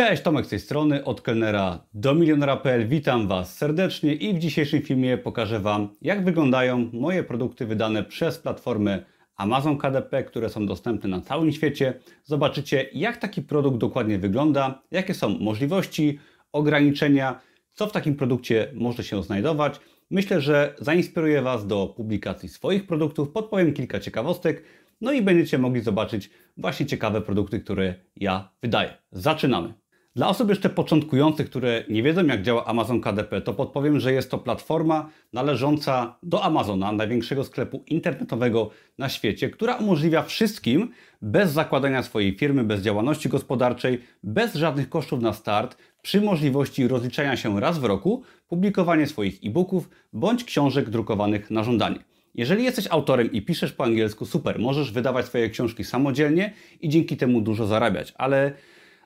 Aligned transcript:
Cześć, 0.00 0.22
Tomek 0.22 0.46
z 0.46 0.48
tej 0.48 0.60
strony, 0.60 1.04
od 1.04 1.20
kelnera 1.20 1.86
do 1.94 2.14
milionera.pl. 2.14 2.88
Witam 2.88 3.28
Was 3.28 3.56
serdecznie 3.56 4.14
i 4.14 4.34
w 4.34 4.38
dzisiejszym 4.38 4.82
filmie 4.82 5.18
pokażę 5.18 5.60
Wam, 5.60 5.88
jak 6.02 6.24
wyglądają 6.24 6.90
moje 6.92 7.24
produkty 7.24 7.66
wydane 7.66 8.04
przez 8.04 8.38
platformę 8.38 9.04
Amazon 9.36 9.78
KDP, 9.78 10.24
które 10.24 10.48
są 10.48 10.66
dostępne 10.66 11.08
na 11.08 11.20
całym 11.20 11.52
świecie. 11.52 11.94
Zobaczycie, 12.24 12.86
jak 12.92 13.16
taki 13.16 13.42
produkt 13.42 13.78
dokładnie 13.78 14.18
wygląda, 14.18 14.82
jakie 14.90 15.14
są 15.14 15.28
możliwości, 15.28 16.18
ograniczenia, 16.52 17.40
co 17.72 17.86
w 17.86 17.92
takim 17.92 18.16
produkcie 18.16 18.70
może 18.74 19.04
się 19.04 19.22
znajdować. 19.22 19.80
Myślę, 20.10 20.40
że 20.40 20.74
zainspiruje 20.78 21.42
Was 21.42 21.66
do 21.66 21.86
publikacji 21.86 22.48
swoich 22.48 22.86
produktów, 22.86 23.30
podpowiem 23.30 23.72
kilka 23.72 24.00
ciekawostek, 24.00 24.62
no 25.00 25.12
i 25.12 25.22
będziecie 25.22 25.58
mogli 25.58 25.80
zobaczyć 25.80 26.30
właśnie 26.56 26.86
ciekawe 26.86 27.20
produkty, 27.20 27.60
które 27.60 27.94
ja 28.16 28.50
wydaję. 28.62 28.94
Zaczynamy. 29.12 29.79
Dla 30.16 30.28
osób 30.28 30.48
jeszcze 30.48 30.70
początkujących, 30.70 31.50
które 31.50 31.84
nie 31.88 32.02
wiedzą 32.02 32.26
jak 32.26 32.42
działa 32.42 32.64
Amazon 32.66 33.00
KDP, 33.00 33.40
to 33.40 33.54
podpowiem, 33.54 34.00
że 34.00 34.12
jest 34.12 34.30
to 34.30 34.38
platforma 34.38 35.10
należąca 35.32 36.18
do 36.22 36.42
Amazona, 36.44 36.92
największego 36.92 37.44
sklepu 37.44 37.82
internetowego 37.86 38.70
na 38.98 39.08
świecie, 39.08 39.50
która 39.50 39.74
umożliwia 39.74 40.22
wszystkim 40.22 40.90
bez 41.22 41.52
zakładania 41.52 42.02
swojej 42.02 42.38
firmy, 42.38 42.64
bez 42.64 42.82
działalności 42.82 43.28
gospodarczej, 43.28 44.00
bez 44.22 44.54
żadnych 44.54 44.88
kosztów 44.88 45.22
na 45.22 45.32
start, 45.32 45.76
przy 46.02 46.20
możliwości 46.20 46.88
rozliczania 46.88 47.36
się 47.36 47.60
raz 47.60 47.78
w 47.78 47.84
roku, 47.84 48.22
publikowanie 48.48 49.06
swoich 49.06 49.38
e-booków 49.44 49.88
bądź 50.12 50.44
książek 50.44 50.90
drukowanych 50.90 51.50
na 51.50 51.64
żądanie. 51.64 51.98
Jeżeli 52.34 52.64
jesteś 52.64 52.86
autorem 52.90 53.32
i 53.32 53.42
piszesz 53.42 53.72
po 53.72 53.84
angielsku, 53.84 54.26
super, 54.26 54.58
możesz 54.58 54.92
wydawać 54.92 55.26
swoje 55.26 55.50
książki 55.50 55.84
samodzielnie 55.84 56.52
i 56.80 56.88
dzięki 56.88 57.16
temu 57.16 57.40
dużo 57.40 57.66
zarabiać, 57.66 58.14
ale 58.18 58.52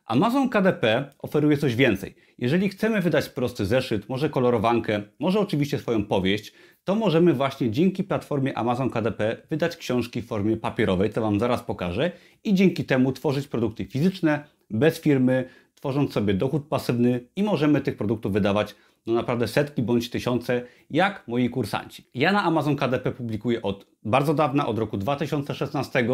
Amazon 0.07 0.49
KDP 0.49 1.11
oferuje 1.19 1.57
coś 1.57 1.77
więcej. 1.77 2.15
Jeżeli 2.39 2.69
chcemy 2.69 3.01
wydać 3.01 3.29
prosty 3.29 3.67
zeszyt, 3.67 4.09
może 4.09 4.31
kolorowankę, 4.31 5.03
może 5.19 5.41
oczywiście 5.41 5.79
swoją 5.79 6.05
powieść, 6.05 6.53
to 6.85 6.95
możemy 6.95 7.35
właśnie 7.35 7.71
dzięki 7.71 8.05
platformie 8.05 8.59
Amazon 8.59 8.91
KDP 8.91 9.37
wydać 9.51 9.77
książki 9.77 10.23
w 10.23 10.27
formie 10.27 10.57
papierowej, 10.57 11.11
co 11.11 11.21
Wam 11.21 11.41
zaraz 11.41 11.63
pokażę, 11.63 12.11
i 12.45 12.55
dzięki 12.55 12.85
temu 12.85 13.13
tworzyć 13.13 13.49
produkty 13.49 13.85
fizyczne, 13.85 14.45
bez 14.71 15.01
firmy, 15.01 15.49
tworząc 15.85 16.13
sobie 16.13 16.35
dochód 16.35 16.69
pasywny 16.69 17.21
i 17.37 17.43
możemy 17.43 17.81
tych 17.81 17.97
produktów 17.97 18.33
wydawać 18.33 18.75
no 19.07 19.15
naprawdę 19.15 19.49
setki 19.49 19.83
bądź 19.83 20.11
tysiące, 20.11 20.63
jak 20.91 21.29
moi 21.29 21.51
kursanci. 21.51 22.05
Ja 22.15 22.33
na 22.33 22.43
Amazon 22.45 22.77
KDP 22.77 23.13
publikuję 23.13 23.63
od 23.63 23.87
bardzo 24.03 24.35
dawna, 24.35 24.67
od 24.67 24.79
roku 24.79 24.97
2016 24.97 26.09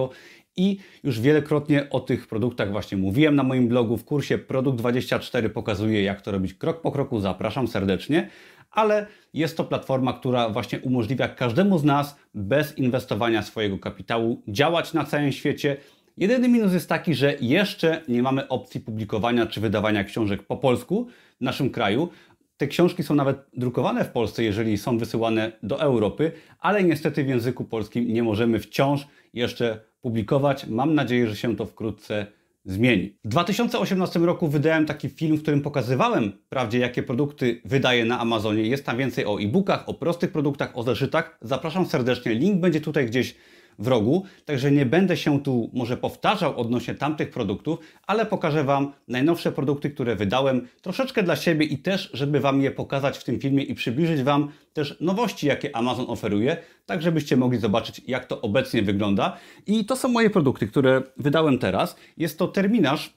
i 0.57 0.79
już 1.05 1.21
wielokrotnie 1.21 1.91
o 1.91 2.01
tych 2.01 2.27
produktach 2.27 2.73
właśnie 2.73 2.99
mówiłem 2.99 3.37
na 3.37 3.43
moim 3.43 3.69
blogu. 3.69 3.97
W 3.97 4.05
kursie 4.05 4.39
Produkt 4.39 4.79
24 4.79 5.51
pokazuję, 5.51 6.03
jak 6.03 6.21
to 6.21 6.31
robić 6.31 6.55
krok 6.55 6.81
po 6.81 6.93
kroku. 6.93 7.21
Zapraszam 7.21 7.69
serdecznie. 7.69 8.29
Ale 8.71 9.07
jest 9.35 9.57
to 9.57 9.65
platforma, 9.65 10.13
która 10.13 10.49
właśnie 10.49 10.81
umożliwia 10.81 11.29
każdemu 11.29 11.79
z 11.79 11.85
nas 11.85 12.17
bez 12.35 12.79
inwestowania 12.79 13.43
swojego 13.43 13.79
kapitału 13.79 14.43
działać 14.49 14.93
na 14.93 15.05
całym 15.05 15.33
świecie. 15.33 15.77
Jedyny 16.21 16.49
minus 16.49 16.73
jest 16.73 16.89
taki, 16.89 17.15
że 17.15 17.35
jeszcze 17.41 18.03
nie 18.09 18.23
mamy 18.23 18.49
opcji 18.49 18.81
publikowania 18.81 19.47
czy 19.47 19.61
wydawania 19.61 20.05
książek 20.05 20.43
po 20.43 20.57
polsku 20.57 21.07
w 21.41 21.45
naszym 21.45 21.71
kraju. 21.71 22.09
Te 22.57 22.67
książki 22.67 23.03
są 23.03 23.15
nawet 23.15 23.37
drukowane 23.57 24.05
w 24.05 24.09
Polsce, 24.09 24.45
jeżeli 24.45 24.79
są 24.79 24.99
wysyłane 24.99 25.53
do 25.63 25.81
Europy, 25.81 26.33
ale 26.59 26.85
niestety 26.85 27.25
w 27.25 27.29
języku 27.29 27.65
polskim 27.65 28.13
nie 28.13 28.23
możemy 28.23 28.59
wciąż 28.59 29.07
jeszcze 29.35 29.81
publikować. 30.01 30.67
Mam 30.67 30.95
nadzieję, 30.95 31.29
że 31.29 31.37
się 31.37 31.57
to 31.57 31.67
wkrótce 31.67 32.27
zmieni. 32.65 33.19
W 33.25 33.29
2018 33.29 34.19
roku 34.21 34.49
wydałem 34.49 34.87
taki 34.87 35.09
film, 35.09 35.37
w 35.37 35.43
którym 35.43 35.61
pokazywałem 35.61 36.33
wprawdzie, 36.33 36.79
jakie 36.79 37.03
produkty 37.03 37.61
wydaję 37.65 38.05
na 38.05 38.21
Amazonie. 38.21 38.63
Jest 38.63 38.87
tam 38.87 38.97
więcej 38.97 39.27
o 39.27 39.41
e-bookach, 39.41 39.89
o 39.89 39.95
prostych 39.95 40.33
produktach, 40.33 40.79
o 40.79 40.83
zeszytach. 40.83 41.39
Zapraszam 41.43 41.87
serdecznie. 41.87 42.35
Link 42.35 42.61
będzie 42.61 42.81
tutaj 42.81 43.07
gdzieś 43.07 43.35
w 43.81 43.87
rogu, 43.87 44.25
także 44.45 44.71
nie 44.71 44.87
będę 44.87 45.17
się 45.17 45.43
tu 45.43 45.71
może 45.73 45.97
powtarzał 45.97 46.61
odnośnie 46.61 46.95
tamtych 46.95 47.31
produktów, 47.31 47.79
ale 48.07 48.27
pokażę 48.27 48.65
Wam 48.65 48.93
najnowsze 49.09 49.53
produkty, 49.53 49.91
które 49.91 50.17
wydałem, 50.17 50.69
troszeczkę 50.83 51.23
dla 51.23 51.37
siebie 51.37 51.67
i 51.67 51.79
też, 51.79 52.11
żeby 52.15 52.41
Wam 52.41 52.63
je 52.63 52.71
pokazać 52.71 53.19
w 53.19 53.25
tym 53.25 53.41
filmie 53.41 53.63
i 53.63 53.75
przybliżyć 53.75 54.23
Wam 54.23 54.49
też 54.73 54.97
nowości, 55.01 55.47
jakie 55.47 55.77
Amazon 55.77 56.07
oferuje, 56.09 56.57
tak 56.87 57.03
żebyście 57.03 57.37
mogli 57.37 57.59
zobaczyć, 57.59 58.01
jak 58.07 58.27
to 58.27 58.41
obecnie 58.41 58.83
wygląda. 58.83 59.37
I 59.67 59.85
to 59.85 59.97
są 59.97 60.09
moje 60.09 60.31
produkty, 60.31 60.67
które 60.67 61.03
wydałem 61.17 61.59
teraz. 61.59 61.97
Jest 62.17 62.39
to 62.39 62.49
terminarz 62.49 63.15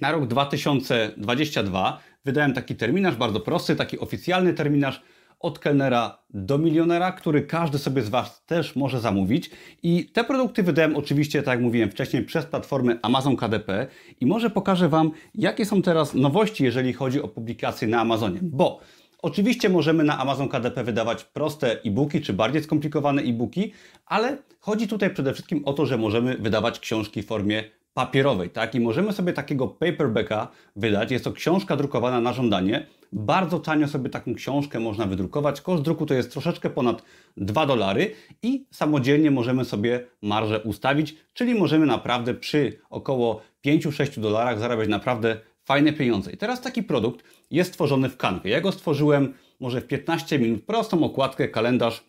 na 0.00 0.12
rok 0.12 0.26
2022. 0.26 2.00
Wydałem 2.24 2.52
taki 2.52 2.76
terminarz, 2.76 3.16
bardzo 3.16 3.40
prosty, 3.40 3.76
taki 3.76 3.98
oficjalny 3.98 4.54
terminarz, 4.54 5.02
od 5.40 5.58
kelnera 5.58 6.18
do 6.30 6.58
milionera, 6.58 7.12
który 7.12 7.42
każdy 7.42 7.78
sobie 7.78 8.02
z 8.02 8.08
Was 8.08 8.44
też 8.46 8.76
może 8.76 9.00
zamówić. 9.00 9.50
I 9.82 10.04
te 10.12 10.24
produkty 10.24 10.62
wydałem 10.62 10.96
oczywiście, 10.96 11.42
tak 11.42 11.54
jak 11.54 11.62
mówiłem 11.62 11.90
wcześniej, 11.90 12.24
przez 12.24 12.46
platformę 12.46 12.98
Amazon 13.02 13.36
KDP 13.36 13.86
i 14.20 14.26
może 14.26 14.50
pokażę 14.50 14.88
Wam, 14.88 15.10
jakie 15.34 15.64
są 15.66 15.82
teraz 15.82 16.14
nowości, 16.14 16.64
jeżeli 16.64 16.92
chodzi 16.92 17.22
o 17.22 17.28
publikacje 17.28 17.88
na 17.88 18.00
Amazonie. 18.00 18.38
Bo 18.42 18.80
Oczywiście 19.24 19.68
możemy 19.68 20.04
na 20.04 20.18
Amazon 20.18 20.48
KDP 20.48 20.84
wydawać 20.84 21.24
proste 21.24 21.82
e-booki 21.82 22.20
czy 22.20 22.32
bardziej 22.32 22.62
skomplikowane 22.62 23.22
e-booki, 23.22 23.72
ale 24.06 24.38
chodzi 24.60 24.88
tutaj 24.88 25.10
przede 25.10 25.32
wszystkim 25.32 25.64
o 25.64 25.72
to, 25.72 25.86
że 25.86 25.98
możemy 25.98 26.36
wydawać 26.36 26.80
książki 26.80 27.22
w 27.22 27.26
formie 27.26 27.64
papierowej, 27.94 28.50
tak? 28.50 28.74
I 28.74 28.80
możemy 28.80 29.12
sobie 29.12 29.32
takiego 29.32 29.68
paperbacka 29.68 30.48
wydać. 30.76 31.10
Jest 31.10 31.24
to 31.24 31.32
książka 31.32 31.76
drukowana 31.76 32.20
na 32.20 32.32
żądanie. 32.32 32.86
Bardzo 33.12 33.58
tanio 33.58 33.88
sobie 33.88 34.10
taką 34.10 34.34
książkę 34.34 34.80
można 34.80 35.06
wydrukować. 35.06 35.60
Koszt 35.60 35.82
druku 35.82 36.06
to 36.06 36.14
jest 36.14 36.32
troszeczkę 36.32 36.70
ponad 36.70 37.02
2 37.36 37.66
dolary 37.66 38.14
i 38.42 38.66
samodzielnie 38.70 39.30
możemy 39.30 39.64
sobie 39.64 40.06
marżę 40.22 40.60
ustawić, 40.60 41.16
czyli 41.32 41.54
możemy 41.54 41.86
naprawdę 41.86 42.34
przy 42.34 42.78
około 42.90 43.40
5-6 43.66 44.20
dolarach 44.20 44.58
zarabiać 44.58 44.88
naprawdę 44.88 45.36
fajne 45.64 45.92
pieniądze. 45.92 46.32
I 46.32 46.36
teraz 46.36 46.60
taki 46.60 46.82
produkt 46.82 47.24
jest 47.50 47.70
stworzony 47.70 48.08
w 48.08 48.16
Canwie. 48.16 48.50
Ja 48.50 48.60
go 48.60 48.72
stworzyłem 48.72 49.34
może 49.60 49.80
w 49.80 49.86
15 49.86 50.38
minut. 50.38 50.64
Prostą 50.64 51.04
okładkę, 51.04 51.48
kalendarz. 51.48 52.04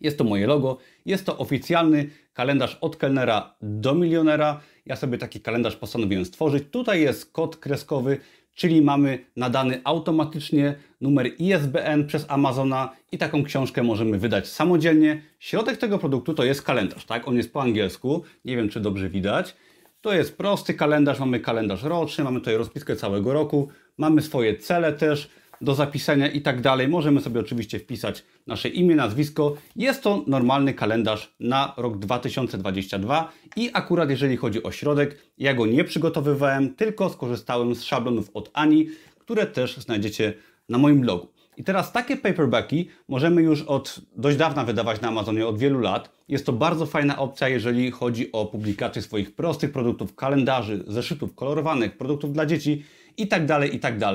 Jest 0.00 0.18
to 0.18 0.24
moje 0.24 0.46
logo. 0.46 0.78
Jest 1.06 1.26
to 1.26 1.38
oficjalny 1.38 2.10
kalendarz 2.32 2.78
od 2.80 2.96
kelnera 2.96 3.56
do 3.62 3.94
milionera. 3.94 4.60
Ja 4.88 4.96
sobie 4.96 5.18
taki 5.18 5.40
kalendarz 5.40 5.76
postanowiłem 5.76 6.24
stworzyć. 6.24 6.64
Tutaj 6.70 7.00
jest 7.00 7.32
kod 7.32 7.56
kreskowy, 7.56 8.18
czyli 8.54 8.82
mamy 8.82 9.18
nadany 9.36 9.80
automatycznie 9.84 10.74
numer 11.00 11.30
ISBN 11.38 12.06
przez 12.06 12.26
Amazona 12.28 12.92
i 13.12 13.18
taką 13.18 13.44
książkę 13.44 13.82
możemy 13.82 14.18
wydać 14.18 14.48
samodzielnie. 14.48 15.22
Środek 15.38 15.76
tego 15.76 15.98
produktu 15.98 16.34
to 16.34 16.44
jest 16.44 16.62
kalendarz, 16.62 17.04
tak? 17.04 17.28
On 17.28 17.36
jest 17.36 17.52
po 17.52 17.62
angielsku, 17.62 18.22
nie 18.44 18.56
wiem 18.56 18.68
czy 18.68 18.80
dobrze 18.80 19.08
widać. 19.08 19.56
To 20.00 20.12
jest 20.12 20.36
prosty 20.36 20.74
kalendarz, 20.74 21.18
mamy 21.18 21.40
kalendarz 21.40 21.82
roczny, 21.82 22.24
mamy 22.24 22.38
tutaj 22.38 22.56
rozpiskę 22.56 22.96
całego 22.96 23.32
roku, 23.32 23.68
mamy 23.98 24.22
swoje 24.22 24.56
cele 24.56 24.92
też 24.92 25.30
do 25.60 25.74
zapisania 25.74 26.28
i 26.28 26.40
tak 26.40 26.60
dalej. 26.60 26.88
Możemy 26.88 27.20
sobie 27.20 27.40
oczywiście 27.40 27.78
wpisać 27.78 28.24
nasze 28.46 28.68
imię, 28.68 28.94
nazwisko. 28.94 29.56
Jest 29.76 30.02
to 30.02 30.24
normalny 30.26 30.74
kalendarz 30.74 31.34
na 31.40 31.74
rok 31.76 31.98
2022 31.98 33.32
i 33.56 33.70
akurat 33.72 34.10
jeżeli 34.10 34.36
chodzi 34.36 34.62
o 34.62 34.70
środek, 34.70 35.18
ja 35.38 35.54
go 35.54 35.66
nie 35.66 35.84
przygotowywałem, 35.84 36.74
tylko 36.74 37.10
skorzystałem 37.10 37.74
z 37.74 37.82
szablonów 37.82 38.30
od 38.34 38.50
Ani, 38.52 38.88
które 39.18 39.46
też 39.46 39.76
znajdziecie 39.76 40.34
na 40.68 40.78
moim 40.78 41.00
blogu. 41.00 41.28
I 41.56 41.64
teraz 41.64 41.92
takie 41.92 42.16
paperbacki 42.16 42.88
możemy 43.08 43.42
już 43.42 43.62
od 43.62 44.00
dość 44.16 44.36
dawna 44.36 44.64
wydawać 44.64 45.00
na 45.00 45.08
Amazonie, 45.08 45.46
od 45.46 45.58
wielu 45.58 45.80
lat. 45.80 46.10
Jest 46.28 46.46
to 46.46 46.52
bardzo 46.52 46.86
fajna 46.86 47.18
opcja, 47.18 47.48
jeżeli 47.48 47.90
chodzi 47.90 48.32
o 48.32 48.46
publikację 48.46 49.02
swoich 49.02 49.34
prostych 49.34 49.72
produktów, 49.72 50.14
kalendarzy, 50.14 50.84
zeszytów 50.86 51.34
kolorowanych, 51.34 51.96
produktów 51.96 52.32
dla 52.32 52.46
dzieci 52.46 52.84
itd., 53.16 53.46
tak 53.46 53.72
itd. 53.72 54.12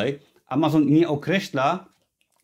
Amazon 0.54 0.86
nie 0.86 1.08
określa 1.08 1.86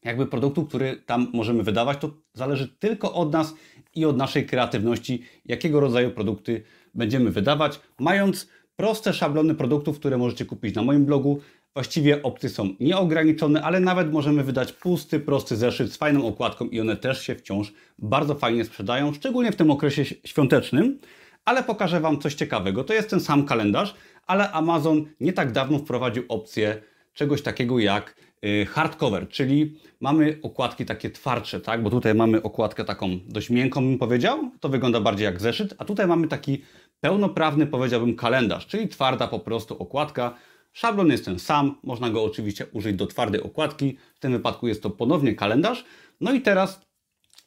jakby 0.04 0.26
produktu, 0.26 0.66
który 0.66 1.04
tam 1.06 1.28
możemy 1.34 1.64
wydawać. 1.64 1.98
To 1.98 2.12
zależy 2.34 2.68
tylko 2.68 3.14
od 3.14 3.34
nas 3.34 3.54
i 3.96 4.06
od 4.06 4.18
naszej 4.18 4.46
kreatywności, 4.46 5.24
jakiego 5.46 5.80
rodzaju 5.80 6.12
produkty 6.12 6.64
będziemy 6.94 7.32
wydawać, 7.32 7.80
mając 8.00 8.50
proste 8.76 9.14
szablony 9.14 9.56
produktów, 9.56 10.00
które 10.00 10.18
możecie 10.18 10.46
kupić 10.46 10.76
na 10.76 10.82
moim 10.82 11.06
blogu. 11.06 11.40
Właściwie 11.74 12.24
opcje 12.24 12.50
są 12.50 12.70
nieograniczone, 12.80 13.62
ale 13.62 13.80
nawet 13.80 14.12
możemy 14.12 14.44
wydać 14.44 14.74
pusty, 14.74 15.20
prosty 15.20 15.56
zeszyt 15.56 15.94
z 15.94 15.98
fajną 15.98 16.28
okładką 16.28 16.66
i 16.66 16.82
one 16.82 16.98
też 16.98 17.22
się 17.24 17.36
wciąż 17.36 17.74
bardzo 18.00 18.36
fajnie 18.36 18.66
sprzedają, 18.66 19.14
szczególnie 19.14 19.52
w 19.52 19.56
tym 19.56 19.72
okresie 19.72 20.06
świątecznym. 20.06 21.00
Ale 21.46 21.64
pokażę 21.64 22.00
Wam 22.00 22.20
coś 22.20 22.34
ciekawego. 22.36 22.84
To 22.84 22.94
jest 22.94 23.10
ten 23.10 23.20
sam 23.20 23.46
kalendarz, 23.46 23.96
ale 24.28 24.52
Amazon 24.52 25.06
nie 25.20 25.34
tak 25.34 25.52
dawno 25.52 25.80
wprowadził 25.80 26.24
opcję 26.30 26.82
czegoś 27.20 27.42
takiego 27.42 27.80
jak 27.80 28.16
y, 28.46 28.66
hardcover, 28.66 29.30
czyli 29.30 29.76
mamy 30.00 30.40
okładki 30.42 30.86
takie 30.86 31.10
twardsze, 31.10 31.62
tak? 31.62 31.84
Bo 31.84 31.90
tutaj 31.90 32.16
mamy 32.16 32.44
okładkę 32.44 32.86
taką 32.86 33.20
dość 33.28 33.50
miękką, 33.50 33.82
bym 33.82 33.98
powiedział. 33.98 34.52
To 34.60 34.70
wygląda 34.70 35.02
bardziej 35.02 35.26
jak 35.26 35.42
zeszyt, 35.42 35.76
a 35.78 35.86
tutaj 35.86 36.08
mamy 36.08 36.28
taki 36.28 36.62
pełnoprawny, 37.02 37.68
powiedziałbym, 37.68 38.16
kalendarz, 38.16 38.68
czyli 38.68 38.88
twarda 38.88 39.28
po 39.28 39.40
prostu 39.40 39.78
okładka. 39.78 40.36
Szablon 40.74 41.08
jest 41.08 41.26
ten 41.26 41.40
sam, 41.40 41.76
można 41.84 42.10
go 42.10 42.24
oczywiście 42.24 42.66
użyć 42.74 42.96
do 42.96 43.08
twardej 43.08 43.44
okładki. 43.44 43.98
W 44.16 44.20
tym 44.20 44.32
wypadku 44.32 44.68
jest 44.68 44.84
to 44.84 44.90
ponownie 44.90 45.36
kalendarz. 45.36 45.86
No 46.22 46.34
i 46.34 46.42
teraz 46.42 46.82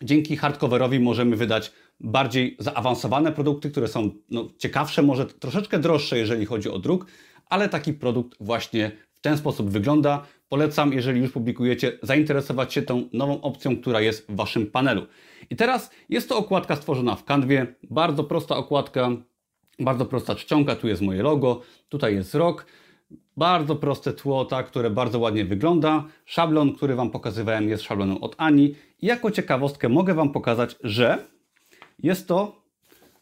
dzięki 0.02 0.36
hardcoverowi 0.36 1.00
możemy 1.00 1.36
wydać 1.36 1.72
bardziej 2.00 2.56
zaawansowane 2.58 3.32
produkty, 3.32 3.70
które 3.70 3.88
są 3.88 4.10
no, 4.30 4.48
ciekawsze, 4.58 5.02
może 5.02 5.26
troszeczkę 5.26 5.78
droższe, 5.78 6.18
jeżeli 6.18 6.46
chodzi 6.46 6.70
o 6.70 6.78
druk, 6.78 7.06
ale 7.46 7.68
taki 7.68 7.92
produkt 7.92 8.36
właśnie 8.40 8.92
ten 9.22 9.36
sposób 9.36 9.70
wygląda. 9.70 10.26
Polecam, 10.48 10.92
jeżeli 10.92 11.20
już 11.20 11.32
publikujecie, 11.32 11.98
zainteresować 12.02 12.74
się 12.74 12.82
tą 12.82 13.08
nową 13.12 13.40
opcją, 13.40 13.76
która 13.76 14.00
jest 14.00 14.30
w 14.30 14.36
Waszym 14.36 14.66
panelu. 14.66 15.06
I 15.50 15.56
teraz 15.56 15.90
jest 16.08 16.28
to 16.28 16.38
okładka 16.38 16.76
stworzona 16.76 17.14
w 17.14 17.24
Canwie, 17.24 17.66
bardzo 17.90 18.24
prosta 18.24 18.56
okładka, 18.56 19.10
bardzo 19.78 20.06
prosta 20.06 20.34
czcionka, 20.34 20.76
tu 20.76 20.88
jest 20.88 21.02
moje 21.02 21.22
logo, 21.22 21.60
tutaj 21.88 22.14
jest 22.14 22.34
rok. 22.34 22.66
Bardzo 23.36 23.76
proste 23.76 24.12
tło, 24.12 24.44
tak, 24.44 24.66
które 24.66 24.90
bardzo 24.90 25.18
ładnie 25.18 25.44
wygląda. 25.44 26.04
Szablon, 26.24 26.72
który 26.72 26.94
Wam 26.94 27.10
pokazywałem, 27.10 27.68
jest 27.68 27.82
szablonem 27.82 28.16
od 28.16 28.34
Ani. 28.38 28.74
I 29.00 29.06
jako 29.06 29.30
ciekawostkę 29.30 29.88
mogę 29.88 30.14
Wam 30.14 30.32
pokazać, 30.32 30.76
że 30.84 31.18
jest 31.98 32.28
to 32.28 32.62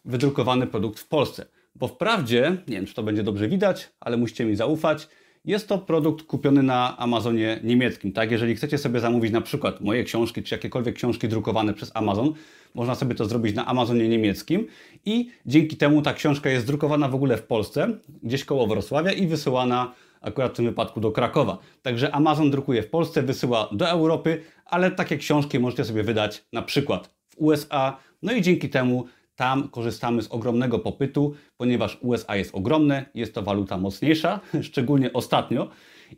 wydrukowany 0.05 0.67
produkt 0.67 0.99
w 0.99 1.07
Polsce. 1.07 1.45
Bo 1.75 1.87
wprawdzie, 1.87 2.57
nie 2.67 2.75
wiem 2.75 2.85
czy 2.85 2.93
to 2.93 3.03
będzie 3.03 3.23
dobrze 3.23 3.47
widać, 3.47 3.89
ale 3.99 4.17
musicie 4.17 4.45
mi 4.45 4.55
zaufać, 4.55 5.07
jest 5.45 5.67
to 5.67 5.77
produkt 5.77 6.25
kupiony 6.25 6.63
na 6.63 6.97
Amazonie 6.97 7.59
niemieckim. 7.63 8.11
Tak, 8.11 8.31
jeżeli 8.31 8.55
chcecie 8.55 8.77
sobie 8.77 8.99
zamówić 8.99 9.31
na 9.31 9.41
przykład 9.41 9.81
moje 9.81 10.03
książki, 10.03 10.43
czy 10.43 10.55
jakiekolwiek 10.55 10.95
książki 10.95 11.27
drukowane 11.27 11.73
przez 11.73 11.91
Amazon, 11.93 12.33
można 12.75 12.95
sobie 12.95 13.15
to 13.15 13.25
zrobić 13.25 13.55
na 13.55 13.65
Amazonie 13.65 14.09
niemieckim 14.09 14.67
i 15.05 15.29
dzięki 15.45 15.77
temu 15.77 16.01
ta 16.01 16.13
książka 16.13 16.49
jest 16.49 16.67
drukowana 16.67 17.07
w 17.07 17.15
ogóle 17.15 17.37
w 17.37 17.43
Polsce, 17.43 17.97
gdzieś 18.23 18.45
koło 18.45 18.67
Wrocławia 18.67 19.11
i 19.11 19.27
wysyłana 19.27 19.93
akurat 20.21 20.53
w 20.53 20.55
tym 20.55 20.65
wypadku 20.65 21.01
do 21.01 21.11
Krakowa. 21.11 21.57
Także 21.81 22.11
Amazon 22.11 22.51
drukuje 22.51 22.83
w 22.83 22.89
Polsce, 22.89 23.21
wysyła 23.21 23.69
do 23.71 23.89
Europy, 23.89 24.41
ale 24.65 24.91
takie 24.91 25.17
książki 25.17 25.59
możecie 25.59 25.85
sobie 25.85 26.03
wydać 26.03 26.43
na 26.53 26.61
przykład 26.61 27.09
w 27.29 27.35
USA, 27.37 27.97
no 28.21 28.33
i 28.33 28.41
dzięki 28.41 28.69
temu 28.69 29.05
tam 29.41 29.69
korzystamy 29.69 30.21
z 30.21 30.27
ogromnego 30.27 30.79
popytu, 30.79 31.33
ponieważ 31.57 31.97
USA 32.01 32.35
jest 32.35 32.55
ogromne, 32.55 33.05
jest 33.13 33.33
to 33.33 33.41
waluta 33.41 33.77
mocniejsza, 33.77 34.39
szczególnie 34.61 35.13
ostatnio, 35.13 35.69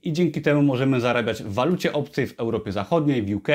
i 0.03 0.13
dzięki 0.13 0.41
temu 0.41 0.61
możemy 0.63 0.99
zarabiać 0.99 1.43
w 1.43 1.53
walucie 1.53 1.93
obcej 1.93 2.27
w 2.27 2.39
Europie 2.39 2.71
Zachodniej, 2.71 3.23
w 3.23 3.35
UK 3.35 3.47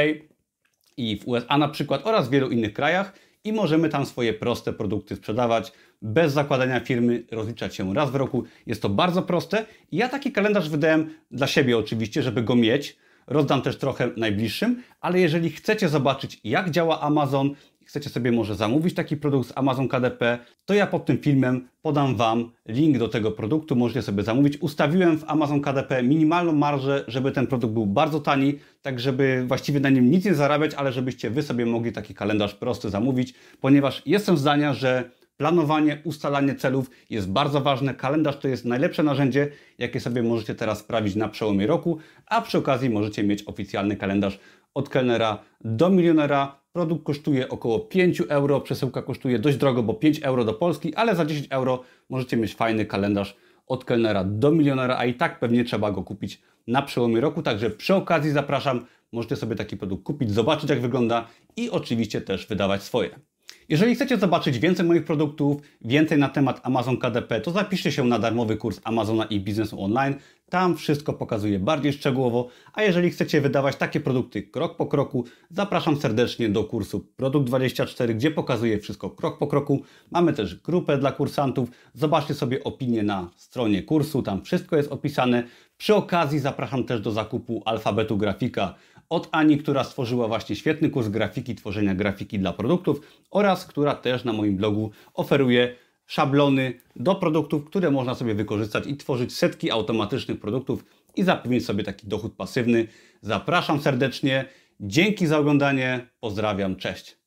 i 0.96 1.18
w 1.18 1.28
USA 1.28 1.58
na 1.58 1.68
przykład 1.68 2.06
oraz 2.06 2.28
w 2.28 2.30
wielu 2.30 2.50
innych 2.50 2.72
krajach 2.72 3.12
i 3.44 3.52
możemy 3.52 3.88
tam 3.88 4.06
swoje 4.06 4.34
proste 4.34 4.72
produkty 4.72 5.16
sprzedawać 5.16 5.72
bez 6.02 6.32
zakładania 6.32 6.80
firmy, 6.80 7.24
rozliczać 7.30 7.76
się 7.76 7.94
raz 7.94 8.10
w 8.10 8.14
roku. 8.14 8.44
Jest 8.66 8.82
to 8.82 8.88
bardzo 8.88 9.22
proste. 9.22 9.66
Ja 9.92 10.08
taki 10.08 10.32
kalendarz 10.32 10.68
wydałem 10.68 11.10
dla 11.30 11.46
siebie 11.46 11.78
oczywiście, 11.78 12.22
żeby 12.22 12.42
go 12.42 12.56
mieć. 12.56 12.96
Rozdam 13.26 13.62
też 13.62 13.78
trochę 13.78 14.10
najbliższym, 14.16 14.82
ale 15.00 15.20
jeżeli 15.20 15.50
chcecie 15.50 15.88
zobaczyć 15.88 16.40
jak 16.44 16.70
działa 16.70 17.00
Amazon, 17.00 17.54
chcecie 17.88 18.10
sobie 18.10 18.32
może 18.32 18.54
zamówić 18.54 18.94
taki 18.94 19.16
produkt 19.16 19.48
z 19.48 19.52
Amazon 19.56 19.88
KDP, 19.88 20.38
to 20.64 20.74
ja 20.74 20.86
pod 20.86 21.06
tym 21.06 21.18
filmem 21.18 21.68
podam 21.82 22.16
Wam 22.16 22.50
link 22.66 22.98
do 22.98 23.08
tego 23.08 23.30
produktu, 23.32 23.76
możecie 23.76 24.02
sobie 24.02 24.22
zamówić. 24.22 24.56
Ustawiłem 24.56 25.18
w 25.18 25.24
Amazon 25.26 25.60
KDP 25.60 26.02
minimalną 26.02 26.52
marżę, 26.52 27.04
żeby 27.08 27.32
ten 27.32 27.46
produkt 27.46 27.74
był 27.74 27.86
bardzo 27.86 28.20
tani, 28.20 28.58
tak 28.82 29.00
żeby 29.00 29.44
właściwie 29.46 29.80
na 29.80 29.88
nim 29.90 30.10
nic 30.10 30.24
nie 30.24 30.34
zarabiać, 30.34 30.74
ale 30.74 30.92
żebyście 30.92 31.30
Wy 31.30 31.42
sobie 31.42 31.66
mogli 31.66 31.92
taki 31.92 32.14
kalendarz 32.14 32.54
prosty 32.54 32.90
zamówić, 32.90 33.34
ponieważ 33.60 34.02
jestem 34.06 34.36
zdania, 34.36 34.74
że 34.74 35.10
planowanie, 35.36 36.00
ustalanie 36.04 36.54
celów 36.54 36.90
jest 37.10 37.30
bardzo 37.30 37.60
ważne. 37.60 37.94
Kalendarz 37.94 38.38
to 38.38 38.48
jest 38.48 38.64
najlepsze 38.64 39.02
narzędzie, 39.02 39.48
jakie 39.78 40.00
sobie 40.00 40.22
możecie 40.22 40.54
teraz 40.54 40.78
sprawić 40.78 41.14
na 41.16 41.28
przełomie 41.28 41.66
roku, 41.66 41.98
a 42.26 42.40
przy 42.40 42.58
okazji 42.58 42.90
możecie 42.90 43.24
mieć 43.24 43.42
oficjalny 43.46 43.96
kalendarz 43.96 44.38
od 44.74 44.88
kelnera 44.88 45.38
do 45.60 45.90
milionera. 45.90 46.57
Produkt 46.78 47.04
kosztuje 47.04 47.48
około 47.48 47.78
5 47.78 48.22
euro, 48.28 48.60
przesyłka 48.60 49.02
kosztuje 49.02 49.38
dość 49.38 49.56
drogo, 49.56 49.82
bo 49.82 49.94
5 49.94 50.22
euro 50.22 50.44
do 50.44 50.54
Polski, 50.54 50.94
ale 50.94 51.16
za 51.16 51.24
10 51.24 51.46
euro 51.50 51.82
możecie 52.08 52.36
mieć 52.36 52.54
fajny 52.54 52.86
kalendarz 52.86 53.36
od 53.66 53.84
kelnera 53.84 54.24
do 54.24 54.50
milionera, 54.50 54.96
a 54.98 55.04
i 55.04 55.14
tak 55.14 55.40
pewnie 55.40 55.64
trzeba 55.64 55.90
go 55.90 56.02
kupić 56.02 56.42
na 56.66 56.82
przełomie 56.82 57.20
roku. 57.20 57.42
Także 57.42 57.70
przy 57.70 57.94
okazji 57.94 58.30
zapraszam, 58.30 58.86
możecie 59.12 59.36
sobie 59.36 59.56
taki 59.56 59.76
produkt 59.76 60.04
kupić, 60.04 60.30
zobaczyć 60.30 60.70
jak 60.70 60.80
wygląda 60.80 61.26
i 61.56 61.70
oczywiście 61.70 62.20
też 62.20 62.46
wydawać 62.46 62.82
swoje. 62.82 63.20
Jeżeli 63.68 63.94
chcecie 63.94 64.18
zobaczyć 64.18 64.58
więcej 64.58 64.86
moich 64.86 65.04
produktów, 65.04 65.62
więcej 65.80 66.18
na 66.18 66.28
temat 66.28 66.60
Amazon 66.62 66.96
KDP, 66.96 67.40
to 67.40 67.50
zapiszcie 67.50 67.92
się 67.92 68.04
na 68.04 68.18
darmowy 68.18 68.56
kurs 68.56 68.80
Amazona 68.84 69.24
i 69.24 69.40
biznesu 69.40 69.82
online. 69.84 70.14
Tam 70.50 70.76
wszystko 70.76 71.12
pokazuję 71.12 71.58
bardziej 71.58 71.92
szczegółowo, 71.92 72.48
a 72.72 72.82
jeżeli 72.82 73.10
chcecie 73.10 73.40
wydawać 73.40 73.76
takie 73.76 74.00
produkty 74.00 74.42
krok 74.42 74.76
po 74.76 74.86
kroku, 74.86 75.24
zapraszam 75.50 75.96
serdecznie 75.96 76.48
do 76.48 76.64
kursu 76.64 77.00
Produkt 77.16 77.46
24, 77.46 78.14
gdzie 78.14 78.30
pokazuję 78.30 78.78
wszystko 78.78 79.10
krok 79.10 79.38
po 79.38 79.46
kroku. 79.46 79.82
Mamy 80.10 80.32
też 80.32 80.54
grupę 80.54 80.98
dla 80.98 81.12
kursantów. 81.12 81.70
Zobaczcie 81.94 82.34
sobie 82.34 82.64
opinię 82.64 83.02
na 83.02 83.30
stronie 83.36 83.82
kursu, 83.82 84.22
tam 84.22 84.42
wszystko 84.42 84.76
jest 84.76 84.92
opisane. 84.92 85.42
Przy 85.78 85.94
okazji 85.94 86.38
zapraszam 86.38 86.84
też 86.84 87.00
do 87.00 87.10
zakupu 87.10 87.62
alfabetu 87.64 88.16
grafika 88.16 88.74
od 89.10 89.28
Ani, 89.32 89.58
która 89.58 89.84
stworzyła 89.84 90.28
właśnie 90.28 90.56
świetny 90.56 90.90
kurs 90.90 91.08
grafiki, 91.08 91.54
tworzenia 91.54 91.94
grafiki 91.94 92.38
dla 92.38 92.52
produktów 92.52 93.00
oraz 93.30 93.66
która 93.66 93.94
też 93.94 94.24
na 94.24 94.32
moim 94.32 94.56
blogu 94.56 94.90
oferuje 95.14 95.74
szablony 96.06 96.80
do 96.96 97.14
produktów, 97.14 97.64
które 97.64 97.90
można 97.90 98.14
sobie 98.14 98.34
wykorzystać 98.34 98.86
i 98.86 98.96
tworzyć 98.96 99.36
setki 99.36 99.70
automatycznych 99.70 100.40
produktów 100.40 100.84
i 101.16 101.22
zapewnić 101.22 101.66
sobie 101.66 101.84
taki 101.84 102.06
dochód 102.06 102.34
pasywny. 102.34 102.88
Zapraszam 103.22 103.80
serdecznie. 103.80 104.44
Dzięki 104.80 105.26
za 105.26 105.38
oglądanie. 105.38 106.06
Pozdrawiam. 106.20 106.76
Cześć. 106.76 107.17